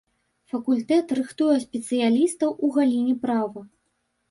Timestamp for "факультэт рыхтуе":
0.53-1.59